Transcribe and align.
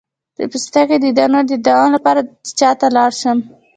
د 0.37 0.39
پوستکي 0.51 0.97
د 1.01 1.05
دانو 1.17 1.39
د 1.49 1.51
دوام 1.67 1.89
لپاره 1.95 2.19
باید 2.27 2.37
چا 2.59 2.69
ته 2.79 2.87
لاړ 2.95 3.11
شم؟ 3.21 3.37